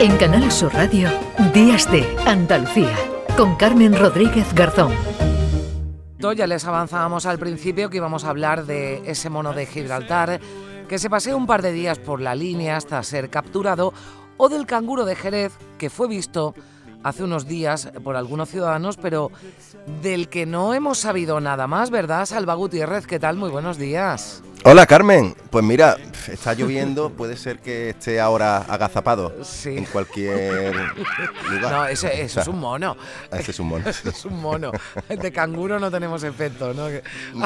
En 0.00 0.16
Canal 0.16 0.52
Sur 0.52 0.72
Radio, 0.74 1.10
Días 1.52 1.90
de 1.90 2.06
Andalucía, 2.24 2.96
con 3.36 3.56
Carmen 3.56 3.98
Rodríguez 3.98 4.54
Garzón. 4.54 4.92
Ya 6.36 6.46
les 6.46 6.64
avanzábamos 6.66 7.26
al 7.26 7.40
principio 7.40 7.90
que 7.90 7.96
íbamos 7.96 8.22
a 8.22 8.30
hablar 8.30 8.64
de 8.64 9.02
ese 9.10 9.28
mono 9.28 9.52
de 9.52 9.66
Gibraltar 9.66 10.40
que 10.88 11.00
se 11.00 11.10
paseó 11.10 11.36
un 11.36 11.48
par 11.48 11.62
de 11.62 11.72
días 11.72 11.98
por 11.98 12.20
la 12.20 12.36
línea 12.36 12.76
hasta 12.76 13.02
ser 13.02 13.28
capturado 13.28 13.92
o 14.36 14.48
del 14.48 14.66
canguro 14.66 15.04
de 15.04 15.16
Jerez 15.16 15.54
que 15.78 15.90
fue 15.90 16.06
visto 16.06 16.54
hace 17.02 17.24
unos 17.24 17.48
días 17.48 17.90
por 18.04 18.14
algunos 18.14 18.50
ciudadanos, 18.50 18.98
pero 18.98 19.32
del 20.00 20.28
que 20.28 20.46
no 20.46 20.74
hemos 20.74 20.98
sabido 20.98 21.40
nada 21.40 21.66
más, 21.66 21.90
¿verdad? 21.90 22.24
Salva 22.24 22.54
Gutiérrez, 22.54 23.04
¿qué 23.04 23.18
tal? 23.18 23.36
Muy 23.36 23.50
buenos 23.50 23.78
días. 23.78 24.44
Hola 24.64 24.86
Carmen, 24.86 25.34
pues 25.50 25.64
mira, 25.64 25.96
está 26.32 26.54
lloviendo, 26.54 27.10
puede 27.10 27.36
ser 27.36 27.58
que 27.58 27.90
esté 27.90 28.20
ahora 28.20 28.58
agazapado 28.58 29.34
en 29.64 29.84
cualquier 29.86 30.74
lugar. 31.50 31.72
No, 31.72 31.86
ese, 31.86 32.22
eso 32.22 32.40
es 32.40 32.48
un 32.48 32.60
mono. 32.60 32.96
Ese 33.32 33.50
es 33.50 33.60
un 33.60 33.68
mono. 33.68 33.84
Es 33.88 34.24
un 34.24 34.40
mono. 34.40 34.72
De 35.08 35.32
canguro 35.32 35.78
no 35.78 35.90
tenemos 35.90 36.22
efecto, 36.22 36.72
¿no? 36.74 36.88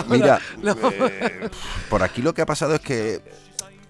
Mira, 0.09 0.41
eh, 0.63 1.49
por 1.89 2.03
aquí 2.03 2.23
lo 2.23 2.33
que 2.33 2.43
ha 2.43 2.47
pasado 2.47 2.75
es 2.75 2.81
que 2.81 3.21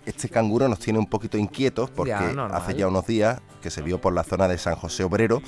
este 0.06 0.28
canguro 0.28 0.68
nos 0.68 0.78
tiene 0.78 0.98
un 0.98 1.06
poquito 1.06 1.38
inquietos 1.38 1.90
porque 1.90 2.12
hace 2.12 2.74
ya 2.74 2.88
unos 2.88 3.06
días 3.06 3.40
que 3.60 3.70
se 3.70 3.82
vio 3.82 4.00
por 4.00 4.12
la 4.12 4.24
zona 4.24 4.48
de 4.48 4.58
San 4.58 4.74
José 4.74 5.04
Obrero 5.04 5.42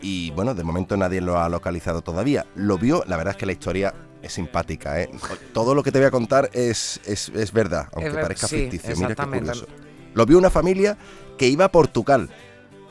y 0.00 0.30
bueno, 0.32 0.54
de 0.54 0.64
momento 0.64 0.96
nadie 0.96 1.20
lo 1.20 1.38
ha 1.38 1.48
localizado 1.48 2.02
todavía. 2.02 2.46
Lo 2.54 2.78
vio, 2.78 3.04
la 3.06 3.16
verdad 3.16 3.32
es 3.32 3.38
que 3.38 3.46
la 3.46 3.52
historia 3.52 3.94
es 4.22 4.32
simpática, 4.32 5.00
¿eh? 5.00 5.10
Todo 5.52 5.74
lo 5.74 5.82
que 5.82 5.92
te 5.92 5.98
voy 5.98 6.06
a 6.06 6.10
contar 6.10 6.50
es, 6.52 7.00
es, 7.04 7.52
verdad, 7.52 7.88
aunque 7.92 8.12
parezca 8.12 8.48
ficticio. 8.48 8.96
Mira 8.96 9.14
qué 9.14 9.26
curioso. 9.26 9.66
Lo 10.14 10.26
vio 10.26 10.38
una 10.38 10.50
familia 10.50 10.96
que 11.36 11.48
iba 11.48 11.66
a 11.66 11.72
Portugal 11.72 12.30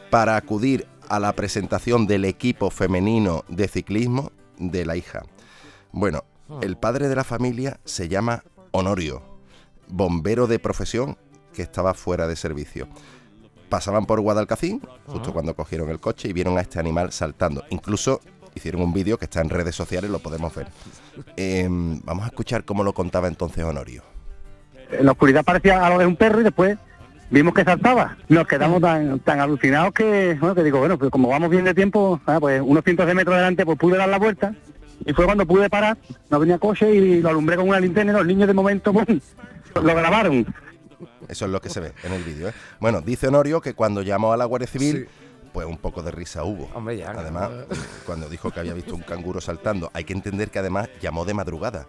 para 0.09 0.35
acudir 0.35 0.87
a 1.09 1.19
la 1.19 1.33
presentación 1.33 2.05
del 2.05 2.25
equipo 2.25 2.69
femenino 2.69 3.45
de 3.47 3.67
ciclismo 3.67 4.31
de 4.57 4.85
la 4.85 4.95
hija. 4.95 5.23
Bueno, 5.91 6.23
ah. 6.49 6.59
el 6.61 6.77
padre 6.77 7.07
de 7.07 7.15
la 7.15 7.23
familia 7.23 7.79
se 7.83 8.07
llama 8.07 8.43
Honorio 8.71 9.32
bombero 9.93 10.47
de 10.47 10.59
profesión 10.59 11.17
que 11.53 11.61
estaba 11.61 11.93
fuera 11.93 12.27
de 12.27 12.35
servicio. 12.35 12.87
Pasaban 13.69 14.05
por 14.05 14.19
Guadalcacín, 14.21 14.81
justo 15.05 15.33
cuando 15.33 15.55
cogieron 15.55 15.89
el 15.89 15.99
coche 15.99 16.27
y 16.27 16.33
vieron 16.33 16.57
a 16.57 16.61
este 16.61 16.79
animal 16.79 17.11
saltando. 17.11 17.63
Incluso 17.69 18.21
hicieron 18.55 18.81
un 18.81 18.93
vídeo 18.93 19.17
que 19.17 19.25
está 19.25 19.41
en 19.41 19.49
redes 19.49 19.75
sociales, 19.75 20.09
lo 20.09 20.19
podemos 20.19 20.53
ver. 20.53 20.67
Em, 21.37 22.01
vamos 22.03 22.25
a 22.25 22.27
escuchar 22.27 22.65
cómo 22.65 22.83
lo 22.83 22.93
contaba 22.93 23.27
entonces 23.27 23.63
Honorio. 23.63 24.03
En 24.91 25.05
la 25.05 25.11
oscuridad 25.11 25.43
parecía 25.43 25.85
algo 25.85 25.99
de 25.99 26.05
un 26.05 26.15
perro 26.15 26.41
y 26.41 26.43
después 26.43 26.77
vimos 27.29 27.53
que 27.53 27.63
saltaba. 27.63 28.17
Nos 28.29 28.47
quedamos 28.47 28.81
tan, 28.81 29.19
tan 29.19 29.39
alucinados 29.39 29.93
que, 29.93 30.37
bueno, 30.39 30.55
que 30.55 30.63
digo, 30.63 30.79
bueno, 30.79 30.97
pues 30.97 31.09
como 31.09 31.29
vamos 31.29 31.49
bien 31.49 31.65
de 31.65 31.73
tiempo, 31.73 32.19
ah, 32.25 32.39
pues 32.39 32.61
unos 32.63 32.83
cientos 32.83 33.07
de 33.07 33.15
metros 33.15 33.35
adelante, 33.35 33.65
pues 33.65 33.77
pude 33.77 33.97
dar 33.97 34.09
la 34.09 34.19
vuelta. 34.19 34.55
Y 35.05 35.13
fue 35.13 35.25
cuando 35.25 35.45
pude 35.45 35.69
parar, 35.69 35.97
no 36.29 36.39
venía 36.39 36.57
coche 36.57 36.93
y 36.93 37.21
lo 37.21 37.29
alumbré 37.29 37.57
con 37.57 37.67
una 37.69 37.79
linterna 37.79 38.11
y 38.11 38.15
los 38.15 38.25
niños 38.25 38.47
de 38.47 38.53
momento, 38.53 38.93
pues, 39.05 39.07
lo 39.75 39.95
grabaron. 39.95 40.45
Eso 41.27 41.45
es 41.45 41.51
lo 41.51 41.61
que 41.61 41.69
se 41.69 41.79
ve 41.79 41.93
en 42.03 42.13
el 42.13 42.23
vídeo. 42.23 42.49
¿eh? 42.49 42.53
Bueno, 42.79 43.01
dice 43.01 43.27
Honorio 43.27 43.61
que 43.61 43.73
cuando 43.73 44.01
llamó 44.01 44.33
a 44.33 44.37
la 44.37 44.45
Guardia 44.45 44.67
Civil, 44.67 45.07
pues 45.51 45.67
un 45.67 45.77
poco 45.77 46.01
de 46.03 46.11
risa 46.11 46.43
hubo. 46.43 46.69
además, 46.75 47.49
cuando 48.05 48.29
dijo 48.29 48.51
que 48.51 48.59
había 48.59 48.73
visto 48.73 48.95
un 48.95 49.01
canguro 49.01 49.41
saltando, 49.41 49.91
hay 49.93 50.03
que 50.03 50.13
entender 50.13 50.49
que 50.49 50.59
además 50.59 50.89
llamó 51.01 51.25
de 51.25 51.33
madrugada. 51.33 51.87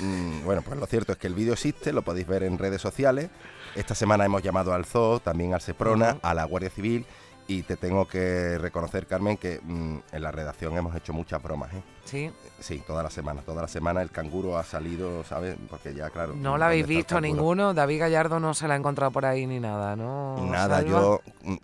Mm, 0.00 0.44
bueno, 0.44 0.62
pues 0.62 0.78
lo 0.78 0.86
cierto 0.86 1.12
es 1.12 1.18
que 1.18 1.28
el 1.28 1.34
vídeo 1.34 1.52
existe, 1.52 1.92
lo 1.92 2.02
podéis 2.02 2.26
ver 2.26 2.42
en 2.42 2.58
redes 2.58 2.82
sociales. 2.82 3.30
Esta 3.74 3.94
semana 3.94 4.24
hemos 4.24 4.42
llamado 4.42 4.72
al 4.74 4.84
zoo, 4.84 5.20
también 5.20 5.54
al 5.54 5.60
Seprona, 5.60 6.18
a 6.22 6.34
la 6.34 6.44
Guardia 6.44 6.70
Civil 6.70 7.06
y 7.48 7.62
te 7.62 7.78
tengo 7.78 8.06
que 8.06 8.58
reconocer, 8.58 9.06
Carmen, 9.06 9.38
que 9.38 9.58
mm, 9.62 9.96
en 10.12 10.22
la 10.22 10.30
redacción 10.30 10.76
hemos 10.76 10.94
hecho 10.94 11.14
muchas 11.14 11.42
bromas. 11.42 11.72
¿eh? 11.72 11.82
Sí. 12.04 12.30
Sí, 12.60 12.82
toda 12.86 13.02
la 13.02 13.08
semana. 13.08 13.40
Toda 13.40 13.62
la 13.62 13.68
semana 13.68 14.02
el 14.02 14.10
canguro 14.10 14.58
ha 14.58 14.64
salido, 14.64 15.24
¿sabes? 15.24 15.56
Porque 15.70 15.94
ya, 15.94 16.10
claro. 16.10 16.34
No 16.36 16.58
lo 16.58 16.66
habéis 16.66 16.86
visto 16.86 17.18
ninguno. 17.22 17.72
David 17.72 18.00
Gallardo 18.00 18.38
no 18.38 18.52
se 18.52 18.68
la 18.68 18.74
ha 18.74 18.76
encontrado 18.76 19.10
por 19.12 19.24
ahí 19.24 19.46
ni 19.46 19.60
nada, 19.60 19.96
¿no? 19.96 20.36
Nada, 20.44 20.82
yo. 20.82 21.22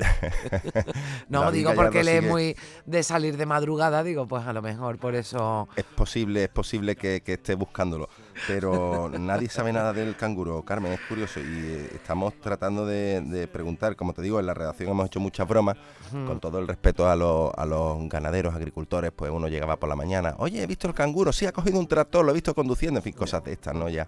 no, 1.28 1.52
digo 1.52 1.74
porque 1.74 2.00
él 2.00 2.08
es 2.08 2.22
muy 2.22 2.56
de 2.86 3.02
salir 3.02 3.36
de 3.36 3.44
madrugada, 3.44 4.02
digo, 4.02 4.26
pues 4.26 4.46
a 4.46 4.54
lo 4.54 4.62
mejor 4.62 4.98
por 4.98 5.14
eso. 5.14 5.68
Es 5.76 5.84
posible, 5.84 6.44
es 6.44 6.50
posible 6.50 6.96
que 6.96 7.22
esté 7.26 7.54
buscándolo 7.54 8.08
pero 8.46 9.10
nadie 9.18 9.48
sabe 9.48 9.72
nada 9.72 9.92
del 9.92 10.16
canguro, 10.16 10.62
Carmen, 10.62 10.92
es 10.92 11.00
curioso. 11.08 11.40
Y 11.40 11.42
eh, 11.42 11.90
estamos 11.94 12.34
tratando 12.40 12.86
de, 12.86 13.48
preguntar, 13.52 13.96
como 13.96 14.12
te 14.12 14.22
digo, 14.22 14.40
en 14.40 14.46
la 14.46 14.54
redacción 14.54 14.90
hemos 14.90 15.06
hecho 15.06 15.20
muchas 15.20 15.46
bromas, 15.46 15.76
con 16.10 16.38
todo 16.40 16.58
el 16.58 16.68
respeto 16.68 17.08
a, 17.08 17.16
los, 17.16 17.52
a 17.56 17.66
los 17.66 18.08
ganaderos, 18.08 18.54
agricultores, 18.54 19.10
pues 19.14 19.30
uno 19.30 19.48
llegaba 19.48 19.76
por 19.76 19.88
la 19.88 19.96
mañana, 19.96 20.34
oye, 20.38 20.62
he 20.62 20.66
visto 20.66 20.86
el 20.86 20.94
canguro, 20.94 21.32
sí, 21.32 21.46
ha 21.46 21.52
cogido 21.52 21.78
un 21.78 21.86
tractor, 21.86 22.24
lo 22.24 22.30
he 22.30 22.34
visto 22.34 22.54
conduciendo, 22.54 22.98
en 22.98 23.04
fin, 23.04 23.12
cosas 23.12 23.42
de 23.44 23.52
estas, 23.52 23.74
¿no? 23.74 23.88
Ya, 23.88 24.06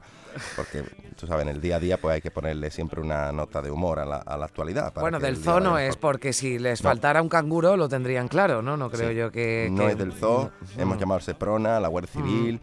porque 0.54 0.84
tú 1.16 1.26
sabes, 1.26 1.46
en 1.46 1.54
el 1.54 1.60
día 1.60 1.76
a 1.76 1.80
día 1.80 2.00
pues 2.00 2.14
hay 2.14 2.20
que 2.20 2.30
ponerle 2.30 2.70
siempre 2.70 3.00
una 3.00 3.32
nota 3.32 3.60
de 3.62 3.70
humor 3.70 3.98
a 3.98 4.04
la, 4.04 4.16
a 4.18 4.36
la 4.36 4.44
actualidad. 4.44 4.92
bueno, 4.94 5.18
del 5.18 5.36
zoo 5.36 5.60
no 5.60 5.78
es, 5.78 5.96
porque 5.96 6.32
si 6.32 6.58
les 6.58 6.80
faltara 6.80 7.22
un 7.22 7.28
canguro 7.28 7.76
lo 7.76 7.88
tendrían 7.88 8.28
claro, 8.28 8.62
¿no? 8.62 8.76
No 8.76 8.90
creo 8.90 9.10
yo 9.10 9.30
que... 9.30 9.68
No 9.70 9.88
es 9.88 9.98
del 9.98 10.12
zoo, 10.12 10.50
hemos 10.76 10.98
llamado 10.98 11.18
a 11.18 11.22
Seprona, 11.22 11.76
a 11.78 11.80
la 11.80 11.88
Guardia 11.88 12.12
Civil... 12.12 12.60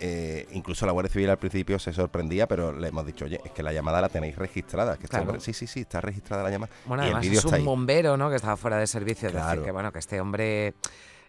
Eh, 0.00 0.46
incluso 0.52 0.86
la 0.86 0.92
Guardia 0.92 1.12
Civil 1.12 1.30
al 1.30 1.38
principio 1.38 1.78
se 1.78 1.92
sorprendía, 1.92 2.46
pero 2.46 2.72
le 2.72 2.88
hemos 2.88 3.06
dicho, 3.06 3.24
oye, 3.24 3.40
es 3.44 3.52
que 3.52 3.62
la 3.62 3.72
llamada 3.72 4.00
la 4.00 4.08
tenéis 4.08 4.36
registrada. 4.36 4.96
Que 4.96 5.04
este 5.04 5.40
sí, 5.40 5.52
sí, 5.52 5.66
sí, 5.66 5.80
está 5.80 6.00
registrada 6.00 6.42
la 6.42 6.50
llamada. 6.50 6.72
Bueno, 6.86 7.04
además 7.04 7.26
es 7.26 7.44
un 7.44 7.64
bombero, 7.64 8.16
¿no? 8.16 8.30
Que 8.30 8.36
estaba 8.36 8.56
fuera 8.56 8.76
de 8.78 8.86
servicio. 8.86 9.28
Es 9.28 9.34
decir, 9.34 9.62
que 9.62 9.70
bueno, 9.70 9.92
que 9.92 10.00
este 10.00 10.20
hombre 10.20 10.74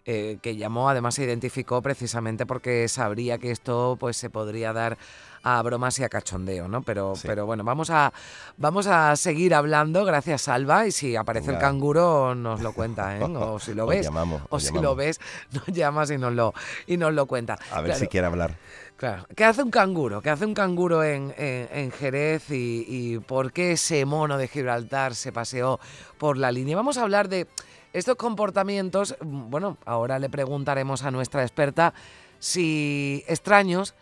eh, 0.08 0.38
que 0.40 0.54
llamó, 0.54 0.88
además 0.88 1.16
se 1.16 1.24
identificó 1.24 1.82
precisamente 1.82 2.46
porque 2.46 2.86
sabría 2.86 3.38
que 3.38 3.50
esto 3.50 3.96
pues 3.98 4.16
se 4.16 4.30
podría 4.30 4.72
dar 4.72 4.98
a 5.42 5.62
bromas 5.62 5.98
y 5.98 6.04
a 6.04 6.08
cachondeo, 6.08 6.68
¿no? 6.68 6.82
Pero, 6.82 7.14
pero 7.22 7.46
bueno, 7.46 7.64
vamos 7.64 7.90
a, 7.90 8.12
vamos 8.56 8.86
a 8.86 9.14
seguir 9.16 9.54
hablando, 9.54 10.04
gracias 10.04 10.42
Salva, 10.42 10.86
y 10.86 10.92
si 10.92 11.16
aparece 11.16 11.52
el 11.52 11.58
canguro 11.58 12.34
nos 12.34 12.60
lo 12.60 12.72
cuenta, 12.72 13.16
¿eh? 13.16 13.22
O 13.22 13.58
si 13.60 13.74
lo 13.74 13.86
ves, 13.86 14.08
o 14.48 14.60
si 14.60 14.74
lo 14.78 14.94
ves, 14.94 15.20
nos 15.52 15.66
llamas 15.66 16.10
y 16.10 16.18
nos 16.18 16.32
lo, 16.32 16.54
y 16.86 16.96
nos 16.96 17.12
lo 17.12 17.26
cuenta. 17.26 17.58
A 17.72 17.80
ver 17.80 17.94
si 17.94 18.06
quiere 18.06 18.26
hablar. 18.26 18.56
Claro. 18.96 19.26
¿Qué 19.36 19.44
hace 19.44 19.62
un 19.62 19.70
canguro? 19.70 20.22
¿Qué 20.22 20.30
hace 20.30 20.46
un 20.46 20.54
canguro 20.54 21.04
en, 21.04 21.34
en, 21.36 21.90
Jerez 21.92 22.50
y, 22.50 22.86
y, 22.88 23.18
por 23.18 23.52
qué 23.52 23.72
ese 23.72 24.06
mono 24.06 24.38
de 24.38 24.48
Gibraltar 24.48 25.14
se 25.14 25.32
paseó 25.32 25.78
por 26.16 26.38
la 26.38 26.50
línea? 26.50 26.76
Vamos 26.76 26.96
a 26.96 27.02
hablar 27.02 27.28
de 27.28 27.46
estos 27.92 28.16
comportamientos. 28.16 29.14
Bueno, 29.20 29.76
ahora 29.84 30.18
le 30.18 30.30
preguntaremos 30.30 31.02
a 31.02 31.10
nuestra 31.10 31.42
experta 31.42 31.92
si 32.38 33.24
extraños 33.26 33.94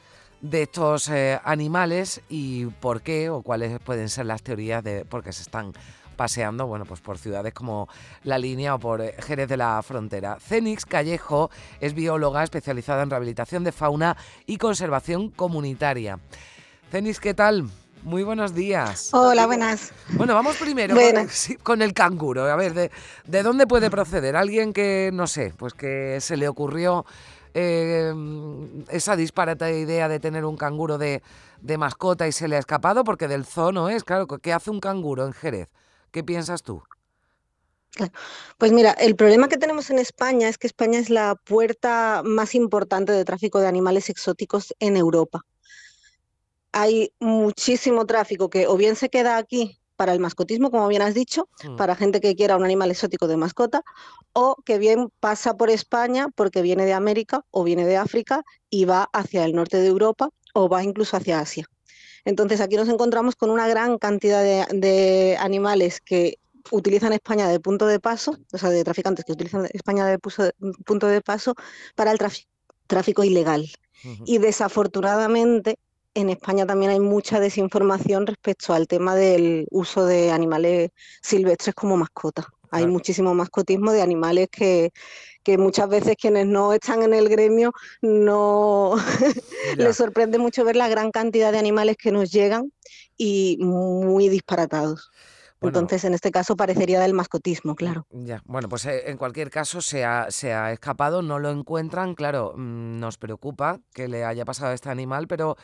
de 0.44 0.62
estos 0.62 1.08
eh, 1.08 1.40
animales 1.42 2.20
y 2.28 2.66
por 2.66 3.00
qué 3.00 3.30
o 3.30 3.40
cuáles 3.40 3.80
pueden 3.80 4.10
ser 4.10 4.26
las 4.26 4.42
teorías 4.42 4.84
de 4.84 5.06
por 5.06 5.24
qué 5.24 5.32
se 5.32 5.42
están 5.42 5.72
paseando, 6.16 6.66
bueno, 6.66 6.84
pues 6.84 7.00
por 7.00 7.16
ciudades 7.16 7.54
como 7.54 7.88
La 8.24 8.36
Línea 8.36 8.74
o 8.74 8.78
por 8.78 9.00
eh, 9.00 9.14
Jerez 9.20 9.48
de 9.48 9.56
la 9.56 9.82
Frontera. 9.82 10.36
Cenix 10.38 10.84
Callejo 10.84 11.50
es 11.80 11.94
bióloga 11.94 12.44
especializada 12.44 13.02
en 13.02 13.10
rehabilitación 13.10 13.64
de 13.64 13.72
fauna 13.72 14.18
y 14.44 14.58
conservación 14.58 15.30
comunitaria. 15.30 16.18
Cenix, 16.90 17.20
¿qué 17.20 17.32
tal? 17.32 17.66
Muy 18.02 18.22
buenos 18.22 18.54
días. 18.54 19.08
Hola, 19.14 19.46
buenas. 19.46 19.94
Bueno, 20.10 20.34
vamos 20.34 20.56
primero 20.56 20.94
con, 21.62 21.80
el 21.80 21.94
canguro. 21.94 22.44
A 22.44 22.54
ver, 22.54 22.74
de, 22.74 22.90
¿de 23.26 23.42
dónde 23.42 23.66
puede 23.66 23.90
proceder? 23.90 24.36
Alguien 24.36 24.74
que, 24.74 25.08
no 25.10 25.26
sé, 25.26 25.54
pues 25.56 25.72
que 25.72 26.18
se 26.20 26.36
le 26.36 26.48
ocurrió 26.48 27.06
eh, 27.54 28.12
esa 28.90 29.16
disparata 29.16 29.70
idea 29.70 30.08
de 30.08 30.20
tener 30.20 30.44
un 30.44 30.56
canguro 30.56 30.98
de, 30.98 31.22
mascota 31.78 32.26
y 32.28 32.32
se 32.32 32.48
le 32.48 32.56
ha 32.56 32.58
escapado, 32.58 33.04
porque 33.04 33.28
del 33.28 33.46
zoo 33.46 33.72
no 33.72 33.88
es, 33.88 34.04
claro, 34.04 34.26
¿qué 34.26 34.52
hace 34.52 34.70
un 34.70 34.80
canguro 34.80 35.24
en 35.24 35.32
Jerez? 35.32 35.68
¿Qué 36.10 36.22
piensas 36.22 36.62
tú? 36.62 36.82
Pues 38.58 38.72
mira, 38.72 38.90
el 38.92 39.14
problema 39.14 39.48
que 39.48 39.56
tenemos 39.56 39.88
en 39.90 40.00
España 40.00 40.48
es 40.48 40.58
que 40.58 40.66
España 40.66 40.98
es 40.98 41.10
la 41.10 41.36
puerta 41.36 42.22
más 42.24 42.56
importante 42.56 43.12
de 43.12 43.24
tráfico 43.24 43.60
de 43.60 43.68
animales 43.68 44.10
exóticos 44.10 44.74
en 44.80 44.96
Europa. 44.96 45.42
Hay 46.72 47.12
muchísimo 47.20 48.04
tráfico 48.04 48.50
que 48.50 48.66
o 48.66 48.76
bien 48.76 48.96
se 48.96 49.08
queda 49.08 49.36
aquí 49.36 49.78
para 49.96 50.12
el 50.12 50.20
mascotismo, 50.20 50.70
como 50.70 50.88
bien 50.88 51.02
has 51.02 51.14
dicho, 51.14 51.48
mm. 51.64 51.76
para 51.76 51.94
gente 51.94 52.20
que 52.20 52.34
quiera 52.34 52.56
un 52.56 52.64
animal 52.64 52.90
exótico 52.90 53.26
de 53.26 53.36
mascota, 53.36 53.82
o 54.32 54.56
que 54.64 54.78
bien 54.78 55.10
pasa 55.20 55.56
por 55.56 55.70
España 55.70 56.28
porque 56.34 56.62
viene 56.62 56.84
de 56.84 56.92
América 56.92 57.44
o 57.50 57.64
viene 57.64 57.86
de 57.86 57.96
África 57.96 58.44
y 58.70 58.84
va 58.84 59.08
hacia 59.12 59.44
el 59.44 59.54
norte 59.54 59.78
de 59.78 59.86
Europa 59.86 60.30
o 60.54 60.68
va 60.68 60.82
incluso 60.82 61.16
hacia 61.16 61.40
Asia. 61.40 61.66
Entonces 62.24 62.60
aquí 62.60 62.76
nos 62.76 62.88
encontramos 62.88 63.36
con 63.36 63.50
una 63.50 63.68
gran 63.68 63.98
cantidad 63.98 64.42
de, 64.42 65.36
animales 65.38 66.00
que 66.00 66.38
utilizan 66.70 67.12
España 67.12 67.48
de 67.48 67.60
punto 67.60 67.86
de 67.86 68.00
paso, 68.00 68.38
o 68.52 68.58
sea, 68.58 68.70
de 68.70 68.82
traficantes 68.82 69.24
que 69.24 69.32
utilizan 69.32 69.68
España 69.72 70.06
de 70.06 70.18
punto 70.18 71.06
de 71.06 71.20
paso 71.20 71.54
para 71.94 72.10
el 72.10 72.18
tráfico 72.86 73.24
ilegal. 73.24 73.70
Y 74.26 74.36
desafortunadamente 74.36 75.78
en 76.14 76.30
España 76.30 76.66
también 76.66 76.92
hay 76.92 77.00
mucha 77.00 77.40
desinformación 77.40 78.26
respecto 78.26 78.72
al 78.72 78.86
tema 78.86 79.14
del 79.14 79.66
uso 79.70 80.06
de 80.06 80.30
animales 80.30 80.90
silvestres 81.20 81.74
como 81.74 81.96
mascota. 81.96 82.46
Hay 82.70 82.86
muchísimo 82.88 83.34
mascotismo 83.34 83.92
de 83.92 84.02
animales 84.02 84.48
que, 84.50 84.90
que 85.44 85.58
muchas 85.58 85.88
veces 85.88 86.16
quienes 86.20 86.46
no 86.46 86.72
están 86.72 87.04
en 87.04 87.14
el 87.14 87.28
gremio 87.28 87.72
no 88.02 88.96
les 89.76 89.96
sorprende 89.96 90.38
mucho 90.38 90.64
ver 90.64 90.74
la 90.74 90.88
gran 90.88 91.12
cantidad 91.12 91.52
de 91.52 91.58
animales 91.58 91.96
que 91.96 92.10
nos 92.10 92.32
llegan 92.32 92.72
y 93.16 93.58
muy 93.60 94.28
disparatados. 94.28 95.10
Entonces, 95.60 96.04
en 96.04 96.12
este 96.12 96.30
caso 96.30 96.56
parecería 96.56 97.00
del 97.00 97.14
mascotismo, 97.14 97.74
claro. 97.74 98.06
Ya, 98.10 98.42
bueno, 98.44 98.68
pues 98.68 98.84
eh, 98.86 99.04
en 99.06 99.16
cualquier 99.16 99.50
caso 99.50 99.80
se 99.80 100.04
ha, 100.04 100.30
se 100.30 100.52
ha 100.52 100.72
escapado, 100.72 101.22
no 101.22 101.38
lo 101.38 101.50
encuentran, 101.50 102.14
claro, 102.14 102.52
mm, 102.56 102.98
nos 102.98 103.16
preocupa 103.16 103.80
que 103.94 104.08
le 104.08 104.24
haya 104.24 104.44
pasado 104.44 104.72
a 104.72 104.74
este 104.74 104.90
animal, 104.90 105.26
pero 105.26 105.56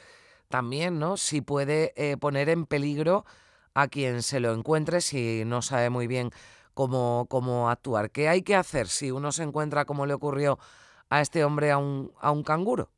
también, 0.51 0.99
¿no? 0.99 1.17
Si 1.17 1.41
puede 1.41 1.95
eh, 1.97 2.19
poner 2.19 2.51
en 2.51 2.67
peligro 2.67 3.25
a 3.73 3.89
quien 3.89 4.23
se 4.23 4.41
lo 4.41 4.53
encuentre 4.53 5.01
si 5.01 5.45
no 5.47 5.63
sabe 5.63 5.89
muy 5.89 6.07
bien 6.07 6.31
cómo, 6.75 7.27
cómo 7.31 7.71
actuar. 7.71 8.11
¿Qué 8.11 8.29
hay 8.29 8.43
que 8.43 8.57
hacer 8.57 8.89
si 8.89 9.11
uno 9.11 9.33
se 9.33 9.45
encuentra 9.45 9.87
como 9.87 10.07
le 10.07 10.15
ocurrió 10.15 10.59
a 11.09 11.21
este 11.23 11.45
hombre 11.45 11.71
a 11.71 11.79
un, 11.79 12.13
a 12.21 12.31
un 12.33 12.43
canguro? 12.43 12.91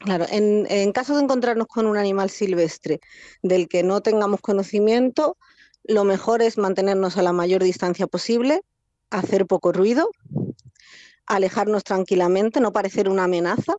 Claro, 0.00 0.26
en, 0.30 0.66
en, 0.70 0.92
caso 0.92 1.16
de 1.16 1.22
encontrarnos 1.22 1.66
con 1.66 1.86
un 1.86 1.96
animal 1.96 2.30
silvestre 2.30 3.00
del 3.42 3.68
que 3.68 3.82
no 3.82 4.00
tengamos 4.00 4.40
conocimiento, 4.40 5.36
lo 5.84 6.04
mejor 6.04 6.40
es 6.40 6.56
mantenernos 6.56 7.16
a 7.16 7.22
la 7.22 7.32
mayor 7.32 7.62
distancia 7.62 8.06
posible, 8.06 8.62
hacer 9.10 9.46
poco 9.46 9.72
ruido, 9.72 10.08
alejarnos 11.26 11.84
tranquilamente, 11.84 12.60
no 12.60 12.72
parecer 12.72 13.08
una 13.08 13.24
amenaza. 13.24 13.74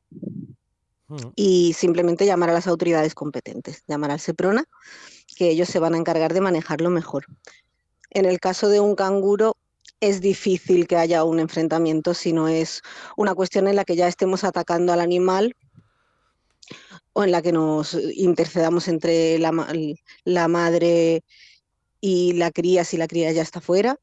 Y 1.36 1.74
simplemente 1.74 2.26
llamar 2.26 2.50
a 2.50 2.54
las 2.54 2.68
autoridades 2.68 3.16
competentes, 3.16 3.84
llamar 3.88 4.12
al 4.12 4.20
SEPRONA, 4.20 4.66
que 5.36 5.50
ellos 5.50 5.70
se 5.70 5.80
van 5.80 5.94
a 5.94 5.98
encargar 5.98 6.34
de 6.34 6.42
manejarlo 6.42 6.90
mejor. 6.90 7.26
En 8.12 8.26
el 8.26 8.40
caso 8.40 8.70
de 8.70 8.80
un 8.80 8.96
canguro, 8.96 9.56
es 10.00 10.22
difícil 10.22 10.88
que 10.88 10.96
haya 10.96 11.24
un 11.24 11.40
enfrentamiento 11.40 12.14
si 12.14 12.32
no 12.32 12.48
es 12.48 12.82
una 13.18 13.36
cuestión 13.36 13.68
en 13.68 13.76
la 13.76 13.86
que 13.86 13.96
ya 13.96 14.08
estemos 14.08 14.44
atacando 14.44 14.94
al 14.94 15.02
animal 15.02 15.56
o 17.14 17.24
en 17.24 17.32
la 17.32 17.42
que 17.42 17.52
nos 17.52 17.94
intercedamos 17.94 18.88
entre 18.88 19.40
la, 19.40 19.52
la 20.24 20.48
madre 20.48 21.24
y 22.00 22.34
la 22.34 22.52
cría 22.52 22.86
si 22.86 22.96
la 22.96 23.08
cría 23.08 23.32
ya 23.32 23.42
está 23.42 23.60
fuera 23.60 24.00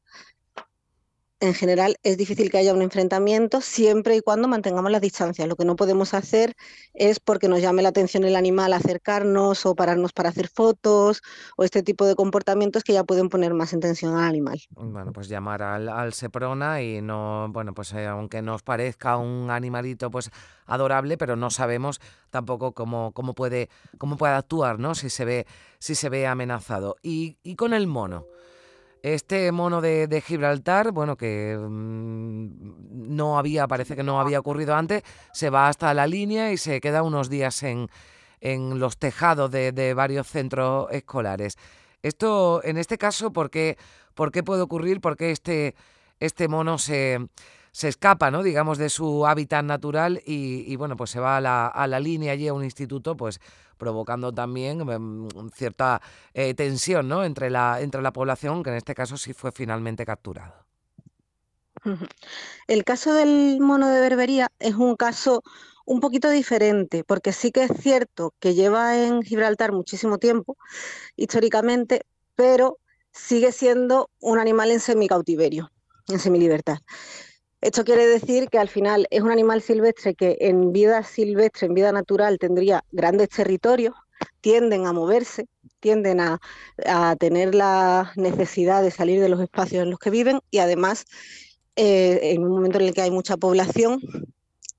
en 1.39 1.53
general 1.53 1.97
es 2.03 2.17
difícil 2.17 2.49
que 2.49 2.57
haya 2.57 2.73
un 2.73 2.81
enfrentamiento 2.81 3.61
siempre 3.61 4.15
y 4.15 4.21
cuando 4.21 4.47
mantengamos 4.47 4.91
las 4.91 5.01
distancias. 5.01 5.47
Lo 5.47 5.55
que 5.55 5.65
no 5.65 5.75
podemos 5.75 6.13
hacer 6.13 6.55
es 6.93 7.19
porque 7.19 7.47
nos 7.47 7.61
llame 7.61 7.83
la 7.83 7.89
atención 7.89 8.23
el 8.23 8.35
animal 8.35 8.73
acercarnos 8.73 9.65
o 9.65 9.75
pararnos 9.75 10.13
para 10.13 10.29
hacer 10.29 10.47
fotos 10.47 11.21
o 11.55 11.63
este 11.63 11.83
tipo 11.83 12.05
de 12.05 12.15
comportamientos 12.15 12.83
que 12.83 12.93
ya 12.93 13.03
pueden 13.03 13.29
poner 13.29 13.53
más 13.53 13.73
en 13.73 13.81
tensión 13.81 14.15
al 14.15 14.23
animal. 14.23 14.59
Bueno, 14.71 15.11
pues 15.13 15.27
llamar 15.27 15.61
al, 15.61 16.13
Seprona 16.13 16.81
y 16.81 17.01
no, 17.01 17.47
bueno, 17.49 17.73
pues 17.73 17.93
eh, 17.93 18.07
aunque 18.07 18.41
nos 18.41 18.63
parezca 18.63 19.17
un 19.17 19.51
animalito 19.51 20.09
pues 20.09 20.31
adorable, 20.65 21.17
pero 21.17 21.35
no 21.35 21.51
sabemos 21.51 22.01
tampoco 22.31 22.71
cómo, 22.71 23.11
cómo 23.11 23.33
puede 23.33 23.69
cómo 23.99 24.17
puede 24.17 24.33
actuar, 24.33 24.79
¿no? 24.79 24.95
Si 24.95 25.09
se 25.09 25.25
ve 25.25 25.45
si 25.79 25.93
se 25.93 26.09
ve 26.09 26.25
amenazado. 26.25 26.95
Y 27.03 27.35
con 27.55 27.73
el 27.73 27.87
mono. 27.87 28.25
Este 29.13 29.53
mono 29.53 29.79
de, 29.79 30.21
Gibraltar, 30.25 30.91
bueno, 30.91 31.15
que 31.15 31.57
mm, 31.57 33.15
no 33.15 33.37
había, 33.37 33.65
parece 33.65 33.95
que 33.95 34.03
no 34.03 34.19
había 34.19 34.37
ocurrido 34.37 34.75
antes, 34.75 35.03
se 35.31 35.49
va 35.49 35.69
hasta 35.69 35.93
la 35.93 36.07
línea 36.07 36.51
y 36.51 36.57
se 36.57 36.81
queda 36.81 37.03
unos 37.03 37.29
días 37.29 37.63
en, 37.63 37.89
en 38.41 38.79
los 38.79 38.97
tejados 38.97 39.49
de, 39.49 39.93
varios 39.93 40.27
centros 40.27 40.89
escolares. 40.91 41.57
Esto, 42.01 42.61
en 42.65 42.77
este 42.77 42.97
caso, 42.97 43.31
¿por 43.31 43.49
qué, 43.49 43.77
por 44.13 44.33
qué 44.33 44.43
puede 44.43 44.61
ocurrir? 44.61 44.99
¿Por 44.99 45.15
qué 45.15 45.31
este, 45.31 45.75
este 46.19 46.49
mono 46.49 46.77
se, 46.77 47.29
se 47.77 47.89
escapa, 47.89 48.31
¿no? 48.31 48.41
digamos, 48.41 48.79
de 48.79 48.89
su 48.89 49.27
hábitat 49.27 49.63
natural 49.63 50.23
y, 50.25 50.75
bueno, 50.77 50.97
pues 50.97 51.11
se 51.11 51.19
va 51.19 51.37
a 51.37 51.41
la, 51.41 51.67
a 51.67 51.85
la, 51.85 51.99
línea 51.99 52.33
allí 52.33 52.47
a 52.47 52.53
un 52.55 52.63
instituto, 52.63 53.15
pues 53.15 53.39
provocando 53.77 54.33
también 54.33 54.81
em, 54.89 55.27
cierta 55.53 56.01
eh, 56.33 56.55
tensión 56.55 57.07
¿no? 57.07 57.23
entre, 57.23 57.51
la, 57.51 57.79
entre 57.79 58.01
la 58.01 58.11
población, 58.11 58.63
que 58.63 58.71
en 58.71 58.77
este 58.77 58.95
caso 58.95 59.15
sí 59.15 59.31
fue 59.31 59.51
finalmente 59.51 60.07
capturado. 60.07 60.55
El 62.67 62.83
caso 62.83 63.13
del 63.13 63.59
mono 63.59 63.89
de 63.89 64.01
Berbería 64.01 64.47
es 64.57 64.73
un 64.73 64.95
caso 64.95 65.43
un 65.85 65.99
poquito 65.99 66.31
diferente, 66.31 67.03
porque 67.03 67.31
sí 67.31 67.51
que 67.51 67.65
es 67.65 67.71
cierto 67.79 68.33
que 68.39 68.55
lleva 68.55 68.97
en 68.97 69.21
Gibraltar 69.21 69.71
muchísimo 69.71 70.17
tiempo, 70.17 70.57
históricamente, 71.15 72.07
pero 72.33 72.79
sigue 73.11 73.51
siendo 73.51 74.09
un 74.19 74.39
animal 74.39 74.71
en 74.71 74.79
semicautiverio, 74.79 75.71
en 76.07 76.17
semilibertad. 76.17 76.79
Esto 77.61 77.83
quiere 77.83 78.05
decir 78.05 78.49
que 78.49 78.59
al 78.59 78.69
final 78.69 79.07
es 79.09 79.21
un 79.21 79.31
animal 79.31 79.61
silvestre 79.61 80.13
que 80.13 80.37
en 80.41 80.71
vida 80.71 81.03
silvestre, 81.03 81.67
en 81.67 81.73
vida 81.73 81.91
natural, 81.91 82.37
tendría 82.37 82.83
grandes 82.91 83.29
territorios, 83.29 83.95
tienden 84.41 84.85
a 84.85 84.93
moverse, 84.93 85.47
tienden 85.79 86.19
a, 86.19 86.39
tener 87.19 87.55
la 87.55 88.11
necesidad 88.15 88.83
de 88.83 88.91
salir 88.91 89.21
de 89.21 89.29
los 89.29 89.41
espacios 89.41 89.83
en 89.83 89.89
los 89.89 89.99
que 89.99 90.09
viven 90.09 90.39
y 90.51 90.59
además 90.59 91.05
eh, 91.75 92.19
en 92.33 92.43
un 92.43 92.51
momento 92.51 92.79
en 92.79 92.85
el 92.85 92.93
que 92.93 93.01
hay 93.01 93.11
mucha 93.11 93.37
población, 93.37 94.01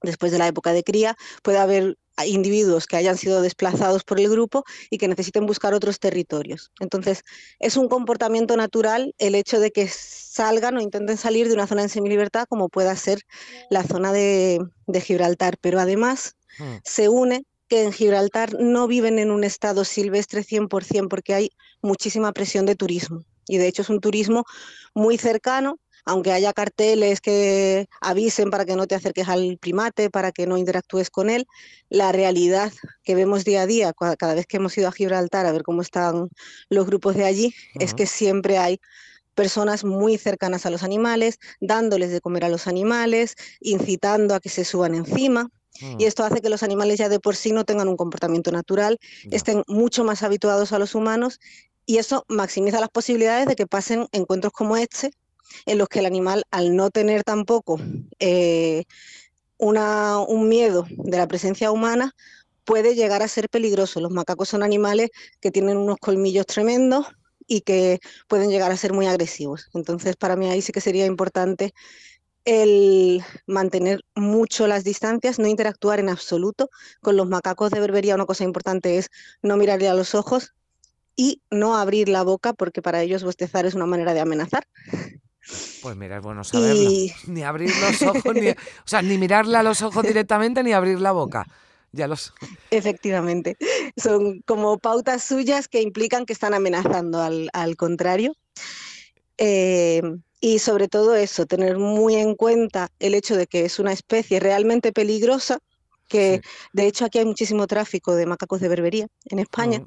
después 0.03 0.31
de 0.33 0.39
la 0.39 0.47
época 0.47 0.73
de 0.73 0.85
cría, 0.85 1.17
puede 1.43 1.59
haber 1.59 1.97
individuos 2.27 2.87
que 2.87 2.97
hayan 2.97 3.17
sido 3.17 3.43
desplazados 3.43 4.05
por 4.05 4.21
el 4.21 4.29
grupo 4.29 4.65
y 4.91 4.99
que 4.99 5.09
necesiten 5.09 5.47
buscar 5.47 5.75
otros 5.75 5.99
territorios. 5.99 6.73
Entonces, 6.81 7.23
es 7.59 7.77
un 7.77 7.89
comportamiento 7.89 8.57
natural 8.57 9.15
el 9.19 9.35
hecho 9.35 9.61
de 9.61 9.71
que 9.71 9.89
salgan 9.89 10.77
o 10.77 10.81
intenten 10.81 11.17
salir 11.17 11.49
de 11.49 11.55
una 11.55 11.67
zona 11.67 11.83
en 11.83 11.89
semilibertad 11.89 12.47
como 12.49 12.69
pueda 12.69 12.95
ser 12.97 13.23
la 13.71 13.83
zona 13.83 14.13
de, 14.13 14.61
Gibraltar, 15.03 15.57
pero 15.61 15.81
además 15.81 16.37
hmm. 16.59 16.77
se 16.85 17.09
une 17.09 17.45
que 17.69 17.83
en 17.83 17.93
Gibraltar 17.93 18.55
no 18.59 18.89
viven 18.89 19.19
en 19.19 19.31
un 19.31 19.45
estado 19.45 19.85
silvestre 19.85 20.43
100% 20.43 21.09
porque 21.09 21.35
hay 21.35 21.51
muchísima 21.83 22.33
presión 22.33 22.67
de 22.67 22.75
turismo. 22.75 23.25
Y 23.47 23.59
de 23.59 23.69
hecho 23.69 23.83
es 23.83 23.91
un 23.91 24.01
turismo 24.01 24.45
muy 24.95 25.19
cercano 25.19 25.79
aunque 26.09 26.33
haya 26.33 26.55
carteles 26.55 27.21
que 27.21 27.87
avisen 28.01 28.51
para 28.51 28.65
que 28.65 28.77
no 28.77 28.87
te 28.87 28.95
acerques 28.95 29.29
al 29.29 29.59
primate, 29.59 30.09
para 30.09 30.33
que 30.33 30.47
no 30.47 30.57
interactúes 30.57 31.11
con 31.11 31.29
él, 31.29 31.47
la 31.91 32.13
realidad 32.13 32.73
que 33.05 33.15
vemos 33.15 33.45
día 33.45 33.63
a 33.63 33.67
día, 33.67 33.93
cada 33.93 34.35
vez 34.35 34.47
que 34.47 34.57
hemos 34.57 34.77
ido 34.79 34.89
a 34.89 34.93
Gibraltar 34.93 35.45
a 35.45 35.53
ver 35.53 35.65
cómo 35.65 35.83
están 35.83 36.31
los 36.71 36.87
grupos 36.87 37.15
de 37.15 37.27
allí, 37.27 37.55
es 37.75 37.93
que 37.93 38.07
siempre 38.07 38.57
hay 38.57 38.81
personas 39.35 39.85
muy 39.85 40.17
cercanas 40.17 40.65
a 40.65 40.71
los 40.71 40.83
animales, 40.83 41.39
dándoles 41.61 42.11
de 42.11 42.23
comer 42.23 42.47
a 42.47 42.49
los 42.49 42.67
animales, 42.67 43.35
incitando 43.61 44.35
a 44.35 44.41
que 44.41 44.49
se 44.49 44.65
suban 44.65 44.95
encima. 44.95 45.51
Y 45.99 46.07
esto 46.07 46.25
hace 46.25 46.41
que 46.41 46.49
los 46.49 46.63
animales 46.63 46.97
ya 46.97 47.11
de 47.11 47.21
por 47.21 47.37
sí 47.37 47.53
no 47.53 47.65
tengan 47.65 47.87
un 47.87 47.99
comportamiento 47.99 48.51
natural, 48.51 48.99
estén 49.31 49.63
mucho 49.69 50.05
más 50.05 50.23
habituados 50.23 50.73
a 50.73 50.79
los 50.79 50.95
humanos 50.95 51.39
y 51.85 51.99
eso 51.99 52.25
maximiza 52.29 52.81
las 52.81 52.89
posibilidades 52.89 53.47
de 53.47 53.57
que 53.57 53.67
pasen 53.67 54.09
encuentros 54.13 54.55
como 54.55 54.77
este, 54.79 55.13
en 55.67 55.79
los 55.79 55.89
que 55.89 56.01
el 56.01 56.07
animal, 56.07 56.45
al 56.51 56.75
no 56.77 56.91
tener 56.91 57.25
tampoco 57.25 57.81
eh, 58.19 58.85
un 59.59 60.49
miedo 60.49 60.87
de 60.91 61.19
la 61.19 61.27
presencia 61.27 61.71
humana, 61.71 62.15
puede 62.65 62.95
llegar 62.95 63.23
a 63.23 63.29
ser 63.29 63.49
peligroso. 63.49 64.01
Los 64.01 64.13
macacos 64.13 64.49
son 64.49 64.63
animales 64.63 65.11
que 65.41 65.51
tienen 65.51 65.79
unos 65.79 65.97
colmillos 65.99 66.47
tremendos 66.47 67.07
y 67.47 67.63
que 67.63 67.99
pueden 68.29 68.51
llegar 68.51 68.71
a 68.71 68.77
ser 68.77 68.93
muy 68.93 69.07
agresivos. 69.07 69.71
Entonces, 69.75 70.17
para 70.17 70.37
mí 70.37 70.49
ahí 70.49 70.61
sí 70.61 70.71
que 70.71 70.83
sería 70.83 71.07
importante 71.07 71.73
el 72.45 73.23
mantener 73.47 74.01
mucho 74.15 74.67
las 74.67 74.85
distancias, 74.85 75.39
no 75.39 75.47
interactuar 75.47 76.01
en 76.01 76.09
absoluto 76.09 76.71
con 77.01 77.17
los 77.17 77.29
macacos 77.29 77.71
de 77.71 77.81
berbería. 77.81 78.15
Una 78.15 78.27
cosa 78.27 78.45
importante 78.45 78.99
es 78.99 79.09
no 79.43 79.57
mirarle 79.57 79.89
a 79.89 79.95
los 79.95 80.15
ojos 80.15 80.55
y 81.17 81.43
no 81.51 81.77
abrir 81.77 82.09
la 82.09 82.23
boca, 82.23 82.53
porque 82.53 82.81
para 82.81 83.03
ellos 83.03 83.25
bostezar 83.25 83.67
es 83.67 83.75
una 83.75 83.87
manera 83.87 84.15
de 84.15 84.21
amenazar. 84.21 84.67
Pues 85.83 85.97
mira, 85.97 86.17
es 86.17 86.23
bueno 86.23 86.45
saberlo. 86.45 86.91
Ni 87.27 87.43
abrir 87.43 87.73
los 87.77 88.03
ojos, 88.03 88.35
ni, 88.35 88.51
o 88.51 88.55
sea, 88.85 89.03
ni 89.03 89.19
mirarle 89.19 89.57
a 89.57 89.63
los 89.63 89.83
ojos 89.83 90.03
directamente, 90.03 90.63
ni 90.63 90.73
abrir 90.73 91.01
la 91.01 91.13
boca. 91.13 91.47
Ya 91.93 92.07
los... 92.07 92.35
Efectivamente. 92.71 93.57
Son 93.97 94.41
como 94.43 94.79
pautas 94.79 95.25
suyas 95.25 95.69
que 95.69 95.81
implican 95.81 96.27
que 96.27 96.33
están 96.33 96.55
amenazando 96.55 97.21
al, 97.21 97.77
contrario. 97.77 98.35
Eh, 99.39 100.03
y 100.41 100.59
sobre 100.59 100.89
todo 100.89 101.17
eso, 101.17 101.47
tener 101.47 101.79
muy 101.79 102.17
en 102.17 102.35
cuenta 102.35 102.91
el 102.99 103.15
hecho 103.15 103.37
de 103.37 103.47
que 103.47 103.65
es 103.65 103.79
una 103.79 103.93
especie 103.93 104.39
realmente 104.39 104.93
peligrosa, 104.93 105.59
que 106.09 106.41
de 106.73 106.87
hecho 106.87 107.05
aquí 107.05 107.19
hay 107.19 107.25
muchísimo 107.25 107.67
tráfico 107.67 108.15
de 108.15 108.27
macacos 108.27 108.61
de 108.61 108.69
berbería 108.69 109.09
en 109.27 109.39
España. 109.39 109.81
Mm. 109.81 109.87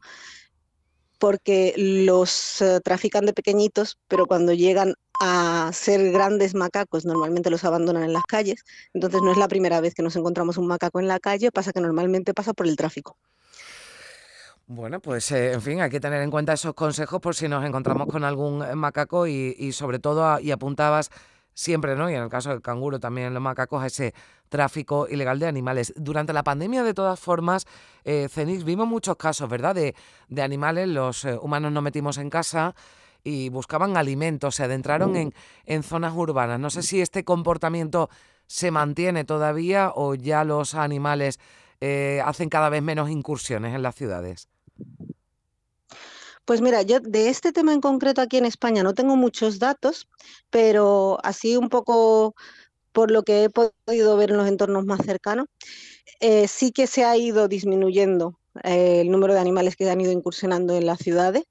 porque 1.19 1.75
los 1.77 2.63
eh, 2.63 2.79
trafican 2.83 3.27
de 3.27 3.33
pequeñitos, 3.33 3.99
pero 4.07 4.25
cuando 4.25 4.53
llegan 4.53 4.95
a 5.23 5.69
ser 5.71 6.11
grandes 6.11 6.55
macacos, 6.55 7.05
normalmente 7.05 7.51
los 7.51 7.63
abandonan 7.63 8.03
en 8.03 8.11
las 8.11 8.23
calles, 8.23 8.65
entonces 8.93 9.21
no 9.21 9.31
es 9.31 9.37
la 9.37 9.47
primera 9.47 9.79
vez 9.79 9.93
que 9.93 10.01
nos 10.01 10.15
encontramos 10.15 10.57
un 10.57 10.65
macaco 10.65 10.99
en 10.99 11.07
la 11.07 11.19
calle, 11.19 11.51
pasa 11.51 11.71
que 11.71 11.79
normalmente 11.79 12.33
pasa 12.33 12.53
por 12.53 12.65
el 12.67 12.75
tráfico. 12.75 13.15
Bueno, 14.65 14.99
pues 14.99 15.31
eh, 15.31 15.53
en 15.53 15.61
fin, 15.61 15.81
hay 15.81 15.91
que 15.91 15.99
tener 15.99 16.21
en 16.21 16.31
cuenta 16.31 16.53
esos 16.53 16.73
consejos 16.73 17.21
por 17.21 17.35
si 17.35 17.47
nos 17.47 17.63
encontramos 17.63 18.07
con 18.07 18.23
algún 18.23 18.63
macaco 18.75 19.27
y, 19.27 19.71
sobre 19.73 19.99
todo, 19.99 20.39
y 20.39 20.49
apuntabas 20.49 21.11
siempre, 21.53 21.95
¿no? 21.95 22.09
Y 22.09 22.15
en 22.15 22.23
el 22.23 22.29
caso 22.29 22.49
del 22.49 22.61
canguro 22.61 22.99
también 22.99 23.33
los 23.33 23.43
macacos, 23.43 23.85
ese 23.85 24.15
tráfico 24.49 25.07
ilegal 25.07 25.39
de 25.39 25.47
animales. 25.47 25.93
Durante 25.97 26.33
la 26.33 26.43
pandemia, 26.43 26.83
de 26.83 26.93
todas 26.93 27.19
formas, 27.19 27.67
eh, 28.05 28.27
Cenix, 28.29 28.63
vimos 28.63 28.87
muchos 28.87 29.17
casos, 29.17 29.49
¿verdad? 29.49 29.75
De, 29.75 29.93
de 30.29 30.41
animales, 30.41 30.87
los 30.87 31.25
eh, 31.25 31.37
humanos 31.39 31.71
nos 31.71 31.83
metimos 31.83 32.17
en 32.17 32.29
casa 32.29 32.73
y 33.23 33.49
buscaban 33.49 33.97
alimentos, 33.97 34.55
se 34.55 34.63
adentraron 34.63 35.15
en, 35.15 35.33
en 35.65 35.83
zonas 35.83 36.13
urbanas. 36.15 36.59
No 36.59 36.69
sé 36.69 36.83
si 36.83 37.01
este 37.01 37.23
comportamiento 37.23 38.09
se 38.47 38.71
mantiene 38.71 39.23
todavía 39.23 39.91
o 39.95 40.15
ya 40.15 40.43
los 40.43 40.75
animales 40.75 41.39
eh, 41.79 42.21
hacen 42.25 42.49
cada 42.49 42.69
vez 42.69 42.81
menos 42.81 43.09
incursiones 43.09 43.73
en 43.73 43.81
las 43.81 43.95
ciudades. 43.95 44.49
Pues 46.45 46.61
mira, 46.61 46.81
yo 46.81 46.99
de 46.99 47.29
este 47.29 47.53
tema 47.53 47.73
en 47.73 47.81
concreto 47.81 48.21
aquí 48.21 48.37
en 48.37 48.45
España 48.45 48.83
no 48.83 48.93
tengo 48.93 49.15
muchos 49.15 49.59
datos, 49.59 50.07
pero 50.49 51.17
así 51.23 51.55
un 51.55 51.69
poco 51.69 52.35
por 52.91 53.09
lo 53.09 53.23
que 53.23 53.45
he 53.45 53.49
podido 53.49 54.17
ver 54.17 54.31
en 54.31 54.37
los 54.37 54.47
entornos 54.47 54.85
más 54.85 54.99
cercanos, 55.05 55.47
eh, 56.19 56.47
sí 56.47 56.71
que 56.71 56.87
se 56.87 57.05
ha 57.05 57.15
ido 57.15 57.47
disminuyendo 57.47 58.37
eh, 58.63 59.01
el 59.01 59.11
número 59.11 59.33
de 59.33 59.39
animales 59.39 59.75
que 59.75 59.89
han 59.89 60.01
ido 60.01 60.11
incursionando 60.11 60.75
en 60.75 60.85
las 60.85 60.99
ciudades. 60.99 61.43